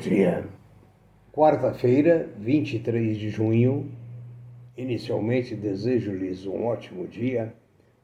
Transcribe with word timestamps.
dia. 0.00 0.48
Quarta-feira, 1.30 2.26
23 2.38 3.18
de 3.18 3.28
junho. 3.28 3.92
Inicialmente 4.74 5.54
desejo-lhes 5.54 6.46
um 6.46 6.64
ótimo 6.64 7.06
dia, 7.06 7.52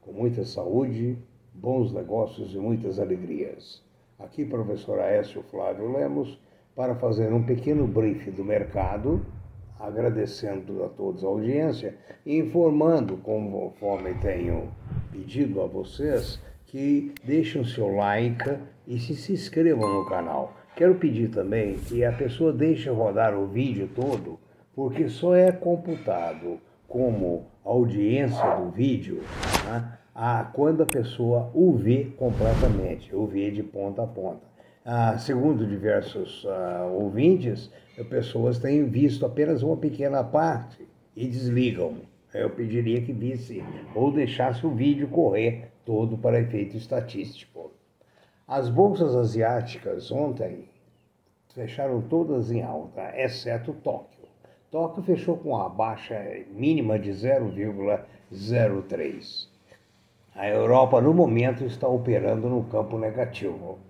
com 0.02 0.12
muita 0.12 0.44
saúde, 0.44 1.16
bons 1.54 1.94
negócios 1.94 2.54
e 2.54 2.58
muitas 2.58 2.98
alegrias. 2.98 3.82
Aqui, 4.18 4.44
professor 4.44 5.00
Aécio 5.00 5.42
Flávio 5.50 5.90
Lemos, 5.90 6.38
para 6.74 6.94
fazer 6.94 7.32
um 7.32 7.42
pequeno 7.42 7.86
brief 7.86 8.30
do 8.30 8.44
mercado, 8.44 9.24
agradecendo 9.80 10.84
a 10.84 10.88
todos 10.88 11.24
a 11.24 11.28
audiência 11.28 11.96
e 12.26 12.36
informando, 12.36 13.16
conforme 13.16 14.12
tenho 14.20 14.68
pedido 15.10 15.62
a 15.62 15.66
vocês, 15.66 16.38
que 16.66 17.14
deixem 17.24 17.62
o 17.62 17.64
seu 17.64 17.88
like 17.94 18.58
e 18.86 18.98
se, 18.98 19.16
se 19.16 19.32
inscrevam 19.32 19.88
no 19.88 20.06
canal. 20.06 20.54
Quero 20.76 20.96
pedir 20.96 21.30
também 21.30 21.76
que 21.76 22.04
a 22.04 22.12
pessoa 22.12 22.52
deixe 22.52 22.90
rodar 22.90 23.34
o 23.34 23.46
vídeo 23.46 23.88
todo, 23.94 24.38
porque 24.74 25.08
só 25.08 25.34
é 25.34 25.50
computado 25.50 26.60
como 26.86 27.46
audiência 27.64 28.44
do 28.56 28.70
vídeo 28.70 29.22
né, 29.64 29.96
a, 30.14 30.44
quando 30.44 30.82
a 30.82 30.86
pessoa 30.86 31.50
o 31.54 31.72
vê 31.72 32.12
completamente, 32.18 33.16
o 33.16 33.26
vê 33.26 33.50
de 33.50 33.62
ponta 33.62 34.02
a 34.02 34.06
ponta. 34.06 34.42
Ah, 34.84 35.16
segundo 35.16 35.66
diversos 35.66 36.46
ah, 36.46 36.90
ouvintes, 36.92 37.72
pessoas 38.10 38.58
têm 38.58 38.84
visto 38.84 39.24
apenas 39.24 39.62
uma 39.62 39.78
pequena 39.78 40.22
parte 40.22 40.86
e 41.16 41.26
desligam. 41.26 42.02
Eu 42.34 42.50
pediria 42.50 43.00
que 43.00 43.14
visse 43.14 43.64
ou 43.94 44.12
deixasse 44.12 44.66
o 44.66 44.74
vídeo 44.74 45.08
correr 45.08 45.70
todo 45.86 46.18
para 46.18 46.38
efeito 46.38 46.76
estatístico. 46.76 47.56
As 48.48 48.68
bolsas 48.68 49.16
asiáticas 49.16 50.12
ontem 50.12 50.68
fecharam 51.52 52.00
todas 52.00 52.52
em 52.52 52.62
alta, 52.62 53.12
exceto 53.16 53.72
Tóquio. 53.72 54.28
Tóquio 54.70 55.02
fechou 55.02 55.36
com 55.36 55.56
a 55.56 55.68
baixa 55.68 56.14
mínima 56.52 56.96
de 56.96 57.10
0,03. 57.10 59.48
A 60.32 60.48
Europa, 60.48 61.00
no 61.00 61.12
momento, 61.12 61.64
está 61.64 61.88
operando 61.88 62.48
no 62.48 62.62
campo 62.62 62.96
negativo. 62.96 63.80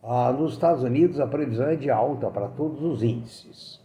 Ah, 0.00 0.30
nos 0.30 0.52
Estados 0.52 0.84
Unidos, 0.84 1.18
a 1.18 1.26
previsão 1.26 1.68
é 1.68 1.74
de 1.74 1.90
alta 1.90 2.30
para 2.30 2.46
todos 2.46 2.80
os 2.84 3.02
índices. 3.02 3.84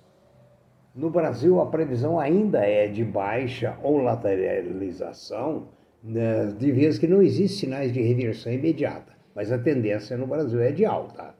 No 0.93 1.09
Brasil, 1.09 1.59
a 1.59 1.65
previsão 1.65 2.19
ainda 2.19 2.59
é 2.59 2.87
de 2.87 3.03
baixa 3.03 3.75
ou 3.81 3.97
lateralização, 3.97 5.69
né, 6.03 6.53
de 6.55 6.71
vez 6.71 6.99
que 6.99 7.07
não 7.07 7.19
existe 7.19 7.61
sinais 7.61 7.91
de 7.91 7.99
reversão 7.99 8.53
imediata 8.53 9.19
mas 9.35 9.51
a 9.51 9.57
tendência 9.57 10.17
no 10.17 10.27
Brasil 10.27 10.61
é 10.61 10.71
de 10.71 10.85
alta. 10.85 11.33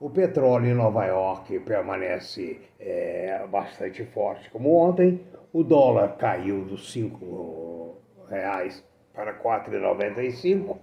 O 0.00 0.10
petróleo 0.10 0.66
em 0.66 0.74
Nova 0.74 1.06
York 1.06 1.58
permanece 1.60 2.60
é, 2.78 3.46
bastante 3.50 4.04
forte, 4.04 4.50
como 4.50 4.76
ontem. 4.76 5.20
O 5.52 5.62
dólar 5.62 6.16
caiu 6.16 6.64
dos 6.64 6.92
5 6.92 7.96
reais 8.28 8.84
para 9.14 9.32
4,95, 9.32 10.76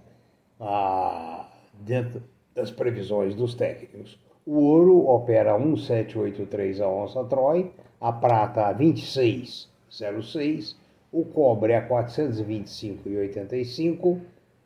ah, 0.58 1.46
dentro 1.74 2.22
das 2.54 2.70
previsões 2.70 3.34
dos 3.34 3.54
técnicos. 3.54 4.18
O 4.44 4.58
ouro 4.60 5.06
opera 5.06 5.56
1,783 5.56 6.80
a 6.80 6.88
onça 6.88 7.24
Troy, 7.24 7.70
a 8.00 8.12
prata 8.12 8.66
a 8.66 8.74
26,06, 8.74 10.74
o 11.12 11.24
cobre 11.26 11.74
a 11.74 11.86
425,85 11.86 14.20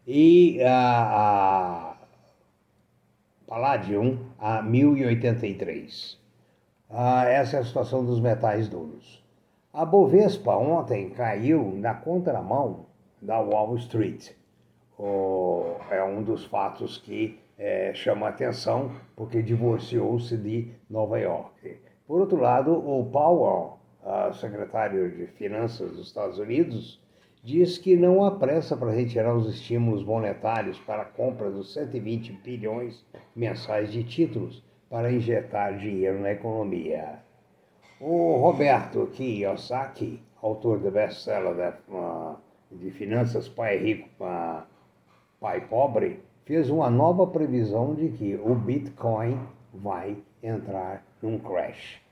e 0.06 0.62
a, 0.62 1.92
a 1.92 1.96
Palladium 3.46 4.18
a 4.38 4.62
1083. 4.62 6.18
Ah, 6.88 7.24
essa 7.24 7.56
é 7.56 7.60
a 7.60 7.64
situação 7.64 8.04
dos 8.04 8.20
metais 8.20 8.68
duros. 8.68 9.24
A 9.72 9.84
Bovespa 9.84 10.56
ontem 10.56 11.10
caiu 11.10 11.72
na 11.76 11.94
contramão 11.94 12.86
da 13.20 13.40
Wall 13.40 13.76
Street. 13.76 14.30
é 15.90 16.04
um 16.04 16.22
dos 16.22 16.44
fatos 16.44 16.98
que 16.98 17.38
é, 17.58 17.92
chama 17.92 18.28
atenção, 18.28 18.92
porque 19.16 19.42
divorciou-se 19.42 20.36
de 20.36 20.70
Nova 20.88 21.18
York. 21.18 21.78
Por 22.06 22.20
outro 22.20 22.38
lado, 22.38 22.72
o 22.72 23.04
Powell, 23.06 23.78
secretário 24.34 25.10
de 25.10 25.26
Finanças 25.26 25.90
dos 25.90 26.06
Estados 26.06 26.38
Unidos, 26.38 27.00
diz 27.46 27.78
que 27.78 27.96
não 27.96 28.24
há 28.24 28.32
pressa 28.32 28.76
para 28.76 28.90
retirar 28.90 29.32
os 29.32 29.48
estímulos 29.48 30.02
monetários 30.02 30.80
para 30.80 31.02
a 31.02 31.04
compra 31.04 31.48
dos 31.48 31.72
120 31.72 32.32
bilhões 32.42 33.06
mensais 33.36 33.92
de 33.92 34.02
títulos 34.02 34.64
para 34.90 35.12
injetar 35.12 35.78
dinheiro 35.78 36.18
na 36.18 36.32
economia. 36.32 37.20
O 38.00 38.38
Roberto 38.38 39.06
Kiyosaki, 39.12 40.20
autor 40.42 40.80
do 40.80 40.90
best-seller 40.90 41.74
de 42.72 42.90
Finanças 42.90 43.48
Pai 43.48 43.78
Rico, 43.78 44.08
Pai 45.38 45.68
Pobre, 45.68 46.20
fez 46.44 46.68
uma 46.68 46.90
nova 46.90 47.28
previsão 47.28 47.94
de 47.94 48.08
que 48.08 48.34
o 48.34 48.56
Bitcoin 48.56 49.38
vai 49.72 50.16
entrar 50.42 51.06
num 51.22 51.38
crash. 51.38 52.02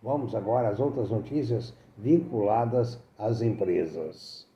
Vamos 0.00 0.36
agora 0.36 0.68
às 0.68 0.78
outras 0.78 1.10
notícias 1.10 1.76
vinculadas 1.98 3.02
às 3.18 3.42
empresas. 3.42 4.53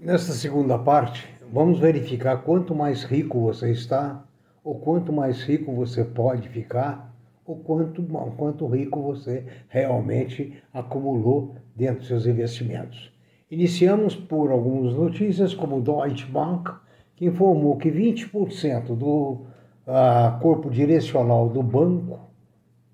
Nesta 0.00 0.32
segunda 0.32 0.78
parte, 0.78 1.28
vamos 1.52 1.80
verificar 1.80 2.44
quanto 2.44 2.72
mais 2.72 3.02
rico 3.02 3.40
você 3.40 3.72
está, 3.72 4.24
ou 4.62 4.78
quanto 4.78 5.12
mais 5.12 5.42
rico 5.42 5.74
você 5.74 6.04
pode 6.04 6.48
ficar, 6.50 7.12
ou 7.44 7.56
quanto, 7.56 8.00
quanto 8.36 8.68
rico 8.68 9.02
você 9.02 9.44
realmente 9.68 10.62
acumulou 10.72 11.56
dentro 11.74 11.98
dos 11.98 12.06
seus 12.06 12.26
investimentos. 12.26 13.12
Iniciamos 13.50 14.14
por 14.14 14.52
algumas 14.52 14.94
notícias, 14.94 15.52
como 15.52 15.78
o 15.78 15.82
Deutsche 15.82 16.26
Bank, 16.26 16.70
que 17.16 17.26
informou 17.26 17.76
que 17.76 17.90
20% 17.90 18.94
do 18.94 19.30
uh, 19.84 20.38
corpo 20.40 20.70
direcional 20.70 21.48
do 21.48 21.60
banco 21.60 22.20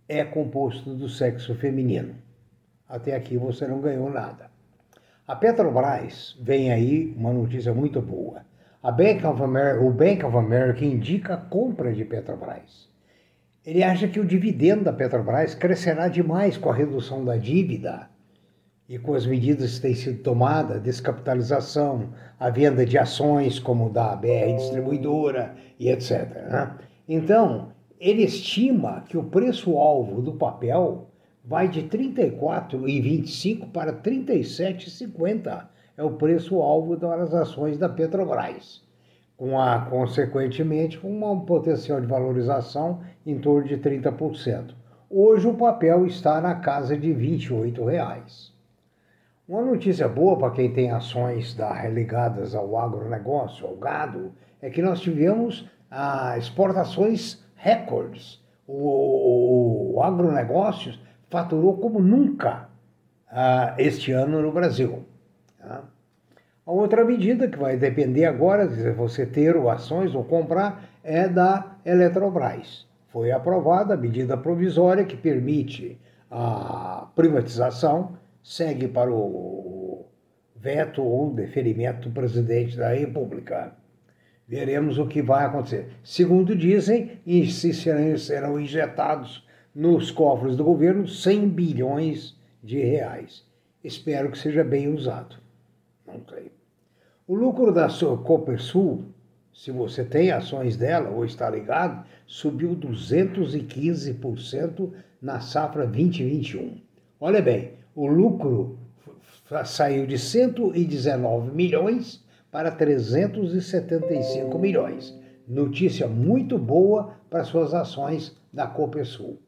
é 0.08 0.24
composto 0.24 0.94
do 0.94 1.10
sexo 1.10 1.54
feminino. 1.54 2.14
Até 2.88 3.14
aqui 3.14 3.36
você 3.36 3.66
não 3.66 3.82
ganhou 3.82 4.08
nada. 4.08 4.53
A 5.26 5.34
Petrobras 5.34 6.36
vem 6.38 6.70
aí 6.70 7.14
uma 7.16 7.32
notícia 7.32 7.72
muito 7.72 7.98
boa. 8.02 8.42
A 8.82 8.92
Bank 8.92 9.24
of 9.26 9.42
America, 9.42 9.82
o 9.82 9.90
Bank 9.90 10.22
of 10.22 10.36
America 10.36 10.84
indica 10.84 11.32
a 11.32 11.38
compra 11.38 11.94
de 11.94 12.04
Petrobras. 12.04 12.90
Ele 13.64 13.82
acha 13.82 14.06
que 14.06 14.20
o 14.20 14.26
dividendo 14.26 14.84
da 14.84 14.92
Petrobras 14.92 15.54
crescerá 15.54 16.08
demais 16.08 16.58
com 16.58 16.68
a 16.68 16.74
redução 16.74 17.24
da 17.24 17.38
dívida 17.38 18.10
e 18.86 18.98
com 18.98 19.14
as 19.14 19.24
medidas 19.24 19.76
que 19.76 19.80
têm 19.80 19.94
sido 19.94 20.22
tomadas, 20.22 20.82
descapitalização, 20.82 22.10
a 22.38 22.50
venda 22.50 22.84
de 22.84 22.98
ações 22.98 23.58
como 23.58 23.88
da 23.88 24.14
BR 24.14 24.56
Distribuidora 24.58 25.54
e 25.80 25.88
etc. 25.88 26.34
Né? 26.50 26.74
Então, 27.08 27.72
ele 27.98 28.24
estima 28.24 29.02
que 29.08 29.16
o 29.16 29.24
preço-alvo 29.24 30.20
do 30.20 30.34
papel 30.34 31.08
vai 31.44 31.68
de 31.68 31.82
34,25 31.82 33.70
para 33.70 33.92
37,50. 33.92 35.66
É 35.96 36.02
o 36.02 36.12
preço-alvo 36.12 36.96
das 36.96 37.32
ações 37.34 37.78
da 37.78 37.88
Petrobras, 37.88 38.82
com 39.36 39.60
a, 39.60 39.82
consequentemente, 39.82 40.98
com 40.98 41.08
um 41.08 41.40
potencial 41.40 42.00
de 42.00 42.06
valorização 42.06 43.02
em 43.24 43.38
torno 43.38 43.68
de 43.68 43.76
30%. 43.76 44.74
Hoje 45.08 45.46
o 45.46 45.54
papel 45.54 46.06
está 46.06 46.40
na 46.40 46.56
casa 46.56 46.96
de 46.96 47.12
28 47.12 47.84
reais. 47.84 48.52
Uma 49.46 49.62
notícia 49.62 50.08
boa 50.08 50.38
para 50.38 50.50
quem 50.52 50.72
tem 50.72 50.90
ações 50.90 51.54
da, 51.54 51.86
ligadas 51.88 52.54
ao 52.54 52.76
agronegócio, 52.78 53.66
ao 53.66 53.76
gado, 53.76 54.32
é 54.60 54.70
que 54.70 54.80
nós 54.80 55.00
tivemos 55.00 55.68
ah, 55.90 56.36
exportações 56.38 57.44
recordes. 57.54 58.42
O, 58.66 58.72
o, 58.72 59.94
o 59.96 60.02
agronegócio 60.02 60.94
faturou 61.34 61.78
como 61.78 61.98
nunca 61.98 62.68
ah, 63.28 63.74
este 63.76 64.12
ano 64.12 64.40
no 64.40 64.52
Brasil. 64.52 65.04
Tá? 65.58 65.82
A 66.64 66.70
outra 66.70 67.04
medida 67.04 67.48
que 67.48 67.58
vai 67.58 67.76
depender 67.76 68.24
agora 68.24 68.68
de 68.68 68.92
você 68.92 69.26
ter 69.26 69.56
ações 69.68 70.14
ou 70.14 70.22
comprar 70.22 70.88
é 71.02 71.26
da 71.28 71.76
Eletrobras. 71.84 72.86
Foi 73.08 73.32
aprovada 73.32 73.94
a 73.94 73.96
medida 73.96 74.36
provisória 74.36 75.04
que 75.04 75.16
permite 75.16 75.98
a 76.30 77.08
privatização, 77.16 78.16
segue 78.40 78.86
para 78.86 79.10
o 79.10 80.06
veto 80.54 81.02
ou 81.02 81.32
deferimento 81.32 82.08
do 82.08 82.14
presidente 82.14 82.76
da 82.76 82.90
República. 82.90 83.72
Veremos 84.46 84.98
o 84.98 85.06
que 85.08 85.20
vai 85.20 85.46
acontecer. 85.46 85.88
Segundo 86.04 86.54
dizem, 86.54 87.18
serão 88.16 88.60
injetados 88.60 89.43
nos 89.74 90.10
cofres 90.10 90.56
do 90.56 90.64
governo 90.64 91.08
100 91.08 91.48
bilhões 91.48 92.36
de 92.62 92.78
reais. 92.78 93.44
Espero 93.82 94.30
que 94.30 94.38
seja 94.38 94.62
bem 94.62 94.88
usado. 94.88 95.36
Não 96.06 96.20
sei. 96.28 96.52
O 97.26 97.34
lucro 97.34 97.72
da 97.72 97.88
Copersul 98.24 99.14
se 99.54 99.70
você 99.70 100.04
tem 100.04 100.32
ações 100.32 100.76
dela 100.76 101.08
ou 101.10 101.24
está 101.24 101.48
ligado, 101.48 102.04
subiu 102.26 102.76
215% 102.76 104.90
na 105.22 105.38
safra 105.38 105.86
2021. 105.86 106.78
Olha 107.20 107.40
bem, 107.40 107.74
o 107.94 108.08
lucro 108.08 108.80
saiu 109.64 110.04
de 110.06 110.18
119 110.18 111.52
milhões 111.52 112.24
para 112.50 112.72
375 112.72 114.58
milhões. 114.58 115.16
Notícia 115.46 116.08
muito 116.08 116.58
boa 116.58 117.14
para 117.30 117.44
suas 117.44 117.72
ações 117.74 118.36
da 118.52 118.66
Copesul. 118.66 119.38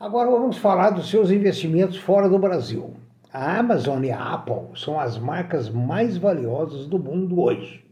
Agora 0.00 0.30
vamos 0.30 0.58
falar 0.58 0.90
dos 0.90 1.10
seus 1.10 1.32
investimentos 1.32 1.96
fora 1.96 2.28
do 2.28 2.38
Brasil. 2.38 2.94
A 3.32 3.58
Amazon 3.58 4.04
e 4.04 4.12
a 4.12 4.32
Apple 4.32 4.68
são 4.76 5.00
as 5.00 5.18
marcas 5.18 5.68
mais 5.68 6.16
valiosas 6.16 6.86
do 6.86 7.00
mundo 7.00 7.40
hoje. 7.40 7.84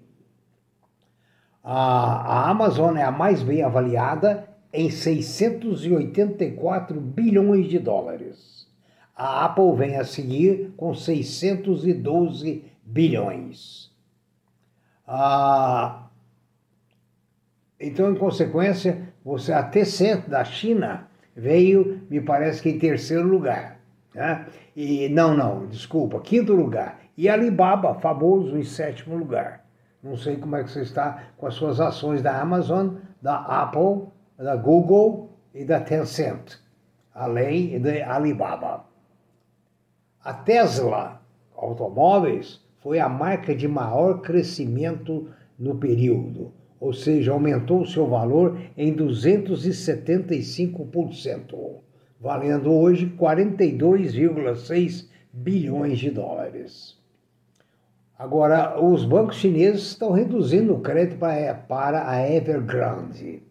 A, 1.65 2.49
Amazon 2.49 2.97
é 2.97 3.03
a 3.03 3.11
mais 3.11 3.43
bem 3.43 3.65
avaliada 3.65 4.49
em 4.73 4.89
684 4.89 7.01
bilhões 7.01 7.69
de 7.69 7.81
dólares. 7.81 8.69
A 9.17 9.47
Apple 9.47 9.75
vem 9.75 9.97
a 9.97 10.05
seguir 10.05 10.73
com 10.77 10.95
612 10.95 12.71
bilhões. 12.85 13.91
Ah, 15.05 16.07
então, 17.81 18.13
em 18.13 18.15
consequência, 18.15 19.13
você 19.25 19.53
a 19.53 19.65
Tencent 19.65 20.29
da 20.29 20.45
China 20.45 21.09
veio, 21.37 22.01
me 22.09 22.21
parece 22.21 22.63
que 22.63 22.71
em 22.71 22.79
terceiro 22.79 23.29
lugar. 23.29 23.79
Né? 24.15 24.47
E 24.75 25.09
não, 25.11 25.37
não, 25.37 25.67
desculpa, 25.67 26.21
quinto 26.21 26.55
lugar. 26.55 27.01
E 27.17 27.29
Alibaba, 27.29 27.95
famoso, 27.95 28.57
em 28.57 28.65
sétimo 28.65 29.17
lugar. 29.17 29.65
Não 30.03 30.17
sei 30.17 30.37
como 30.37 30.57
é 30.57 30.65
que 30.65 30.71
você 30.71 30.83
está 30.83 31.25
com 31.37 31.47
as 31.47 31.55
suas 31.55 31.81
ações 31.81 32.23
da 32.23 32.41
Amazon, 32.41 32.95
da 33.21 33.37
Apple, 33.37 34.09
da 34.39 34.57
Google 34.57 35.31
e 35.55 35.65
da 35.65 35.81
Tencent, 35.81 36.59
além 37.15 37.81
de 37.81 38.03
Alibaba. 38.03 38.85
A 40.23 40.33
Tesla 40.33 41.21
Automóveis 41.57 42.65
foi 42.81 43.01
a 43.01 43.09
marca 43.09 43.55
de 43.55 43.67
maior 43.67 44.21
crescimento 44.21 45.29
no 45.59 45.77
período, 45.77 46.53
ou 46.79 46.93
seja, 46.93 47.33
aumentou 47.33 47.87
seu 47.87 48.07
valor 48.07 48.61
em 48.77 48.95
275%, 48.95 51.81
valendo 52.21 52.71
hoje 52.73 53.11
42,6 53.19 55.09
bilhões 55.33 55.99
de 55.99 56.11
dólares. 56.11 56.95
Agora, 58.19 58.83
os 58.83 59.05
bancos 59.05 59.37
chineses 59.37 59.89
estão 59.89 60.13
reduzindo 60.13 60.75
o 60.75 60.81
crédito 60.81 61.19
para 61.19 62.09
a 62.09 62.31
Evergrande, 62.31 63.43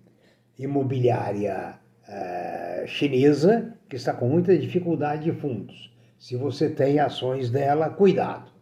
imobiliária 0.57 1.75
eh, 2.07 2.85
chinesa, 2.87 3.75
que 3.87 3.95
está 3.95 4.11
com 4.13 4.27
muita 4.27 4.57
dificuldade 4.57 5.25
de 5.25 5.31
fundos. 5.31 5.93
Se 6.17 6.35
você 6.35 6.67
tem 6.67 6.99
ações 6.99 7.51
dela, 7.51 7.91
cuidado. 7.91 8.54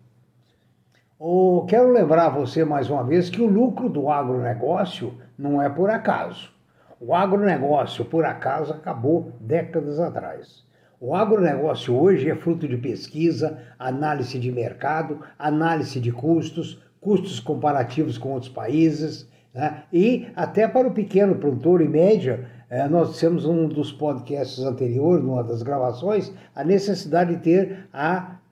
Oh, 1.25 1.63
quero 1.69 1.89
lembrar 1.89 2.27
você 2.27 2.65
mais 2.65 2.89
uma 2.89 3.01
vez 3.01 3.29
que 3.29 3.41
o 3.41 3.47
lucro 3.47 3.87
do 3.87 4.09
agronegócio 4.09 5.13
não 5.37 5.61
é 5.61 5.69
por 5.69 5.89
acaso. 5.89 6.51
O 6.99 7.15
agronegócio, 7.15 8.03
por 8.03 8.25
acaso, 8.25 8.73
acabou 8.73 9.31
décadas 9.39 10.01
atrás. 10.01 10.65
O 10.99 11.15
agronegócio 11.15 11.95
hoje 11.95 12.29
é 12.29 12.35
fruto 12.35 12.67
de 12.67 12.75
pesquisa, 12.75 13.57
análise 13.79 14.37
de 14.37 14.51
mercado, 14.51 15.21
análise 15.39 15.97
de 15.97 16.11
custos, 16.11 16.83
custos 16.99 17.39
comparativos 17.39 18.17
com 18.17 18.33
outros 18.33 18.51
países, 18.51 19.25
né? 19.53 19.83
e 19.93 20.27
até 20.35 20.67
para 20.67 20.89
o 20.89 20.93
pequeno 20.93 21.35
produtor 21.35 21.81
e 21.81 21.87
média, 21.87 22.49
eh, 22.69 22.85
nós 22.89 23.11
dissemos 23.11 23.45
um 23.45 23.69
dos 23.69 23.93
podcasts 23.93 24.59
anteriores, 24.59 25.23
numa 25.23 25.41
das 25.41 25.63
gravações, 25.63 26.33
a 26.53 26.65
necessidade 26.65 27.37
de 27.37 27.41
ter 27.41 27.87
a 27.93 28.42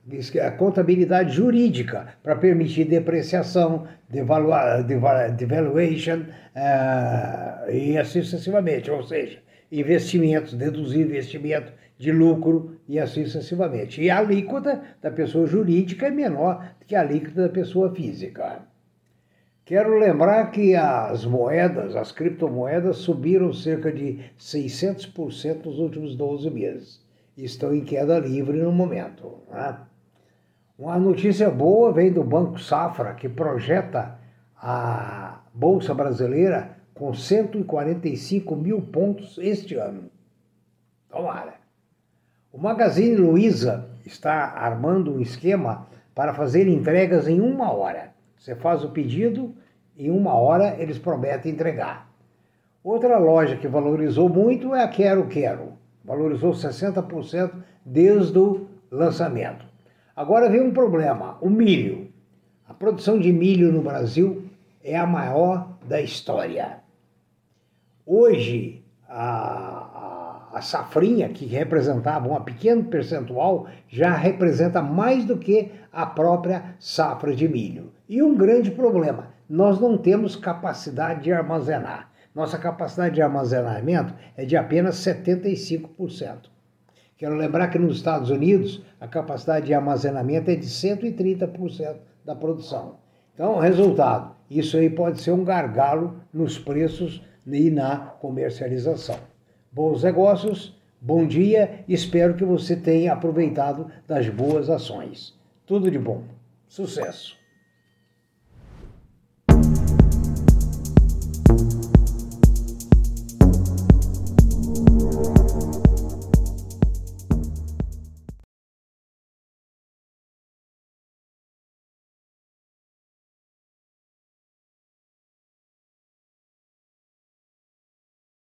a 0.42 0.52
contabilidade 0.52 1.34
jurídica 1.36 2.16
para 2.24 2.36
permitir 2.36 2.86
depreciação, 2.86 3.88
devalua, 4.10 4.82
devaluation 4.82 6.22
uh, 6.56 7.72
e 7.72 7.98
assim 7.98 8.22
sucessivamente, 8.22 8.90
ou 8.90 9.04
seja, 9.04 9.40
investimentos, 9.72 10.54
deduzir 10.54 11.06
investimento 11.06 11.72
de 11.98 12.12
lucro 12.12 12.80
e 12.88 13.00
assim 13.00 13.26
sucessivamente. 13.26 14.02
E 14.02 14.10
a 14.10 14.18
alíquota 14.18 14.82
da 15.02 15.12
pessoa 15.12 15.46
jurídica 15.46 16.08
é 16.08 16.12
menor 16.12 16.76
do 16.80 16.86
que 16.86 16.96
a 16.96 17.02
alíquota 17.02 17.44
da 17.44 17.50
pessoa 17.50 17.94
física. 17.94 18.64
Quero 19.64 19.98
lembrar 19.98 20.50
que 20.50 20.76
as 20.76 21.24
moedas, 21.24 21.96
as 21.96 22.12
criptomoedas, 22.12 22.98
subiram 22.98 23.54
cerca 23.54 23.92
de 23.92 24.20
600% 24.38 25.66
nos 25.66 25.78
últimos 25.78 26.16
12 26.16 26.50
meses. 26.50 27.06
Estão 27.38 27.74
em 27.74 27.86
queda 27.86 28.20
livre 28.20 28.58
no 28.58 28.72
momento. 28.72 29.44
Né? 29.50 29.78
Uma 30.82 30.98
notícia 30.98 31.48
boa 31.48 31.94
vem 31.94 32.12
do 32.12 32.24
Banco 32.24 32.60
Safra, 32.60 33.14
que 33.14 33.30
projeta 33.30 34.18
a 34.58 35.42
Bolsa 35.54 35.94
Brasileira 35.94 36.76
com 36.96 37.14
145 37.14 38.56
mil 38.56 38.82
pontos 38.82 39.38
este 39.38 39.76
ano. 39.76 40.10
Tomara. 41.08 41.54
O 42.52 42.58
Magazine 42.58 43.16
Luiza 43.16 43.92
está 44.08 44.34
armando 44.56 45.14
um 45.14 45.20
esquema 45.20 45.86
para 46.16 46.34
fazer 46.34 46.68
entregas 46.68 47.28
em 47.28 47.40
uma 47.40 47.72
hora. 47.72 48.16
Você 48.36 48.56
faz 48.56 48.84
o 48.84 48.90
pedido, 48.90 49.54
em 49.96 50.10
uma 50.10 50.34
hora 50.34 50.78
eles 50.80 50.98
prometem 50.98 51.52
entregar. 51.52 52.10
Outra 52.84 53.20
loja 53.20 53.56
que 53.56 53.68
valorizou 53.68 54.28
muito 54.28 54.74
é 54.74 54.82
a 54.82 54.88
Quero 54.88 55.28
Quero. 55.28 55.74
Valorizou 56.04 56.54
60% 56.54 57.52
desde 57.86 58.40
o 58.40 58.68
lançamento. 58.90 59.71
Agora 60.22 60.48
vem 60.48 60.62
um 60.62 60.72
problema: 60.72 61.36
o 61.42 61.50
milho. 61.50 62.08
A 62.70 62.76
produção 62.76 63.20
de 63.20 63.34
milho 63.34 63.72
no 63.72 63.82
Brasil 63.82 64.44
é 64.84 64.96
a 64.96 65.08
maior 65.08 65.76
da 65.84 66.00
história. 66.00 66.78
Hoje, 68.06 68.84
a, 69.10 70.52
a, 70.54 70.58
a 70.60 70.62
safrinha, 70.62 71.28
que 71.30 71.48
representava 71.48 72.32
um 72.32 72.40
pequeno 72.40 72.84
percentual, 72.84 73.66
já 73.90 74.14
representa 74.14 74.80
mais 74.80 75.26
do 75.26 75.40
que 75.40 75.72
a 75.92 76.06
própria 76.06 76.76
safra 76.80 77.36
de 77.36 77.50
milho. 77.50 77.92
E 78.08 78.22
um 78.22 78.36
grande 78.36 78.70
problema: 78.70 79.30
nós 79.50 79.80
não 79.80 79.98
temos 79.98 80.36
capacidade 80.36 81.24
de 81.24 81.34
armazenar. 81.34 82.12
Nossa 82.36 82.60
capacidade 82.60 83.16
de 83.16 83.24
armazenamento 83.24 84.14
é 84.38 84.46
de 84.46 84.56
apenas 84.56 84.98
75%. 84.98 86.52
Quero 87.22 87.36
lembrar 87.36 87.68
que 87.68 87.78
nos 87.78 87.98
Estados 87.98 88.32
Unidos 88.32 88.82
a 89.00 89.08
capacidade 89.08 89.68
de 89.68 89.76
armazenamento 89.76 90.50
é 90.50 90.56
de 90.56 90.66
130% 90.66 91.98
da 92.26 92.36
produção. 92.36 92.96
Então, 93.32 93.60
resultado, 93.60 94.36
isso 94.50 94.76
aí 94.76 94.90
pode 94.90 95.22
ser 95.22 95.30
um 95.30 95.44
gargalo 95.44 96.16
nos 96.34 96.58
preços 96.58 97.24
e 97.46 97.70
na 97.70 97.98
comercialização. 98.20 99.20
Bons 99.72 100.02
negócios, 100.02 100.76
bom 101.00 101.28
dia, 101.28 101.84
espero 101.88 102.34
que 102.34 102.44
você 102.44 102.76
tenha 102.76 103.14
aproveitado 103.14 103.86
das 104.08 104.28
boas 104.28 104.68
ações. 104.68 105.40
Tudo 105.64 105.92
de 105.92 106.00
bom. 106.00 106.24
Sucesso! 106.68 107.41